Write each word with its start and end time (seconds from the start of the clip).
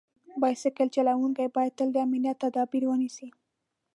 بایسکل 0.41 0.87
چلونکي 0.95 1.45
باید 1.55 1.73
تل 1.77 1.89
د 1.93 1.97
امنیت 2.05 2.37
تدابیر 2.45 2.83
ونیسي. 2.87 3.27